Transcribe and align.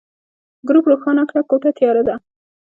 ګروپ 0.67 0.85
روښانه 0.91 1.23
کړه، 1.29 1.41
کوټه 1.49 1.71
تياره 1.77 2.03
ده. 2.07 2.15